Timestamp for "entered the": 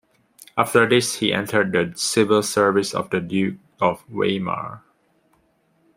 1.31-1.93